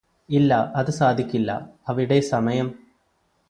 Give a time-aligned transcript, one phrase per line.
[0.29, 1.51] ഇല്ല അത് സാധിക്കില്ല
[1.87, 2.67] അവിടെ സമയം